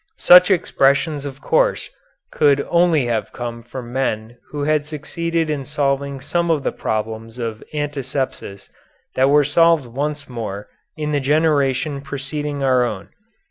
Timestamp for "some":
6.21-6.49